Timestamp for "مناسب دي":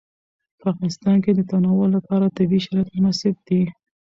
2.95-3.61